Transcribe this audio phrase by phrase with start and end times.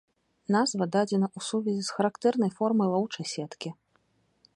[0.53, 3.69] Назва дадзена ў сувязі з характэрнай формай лоўчай сеткі.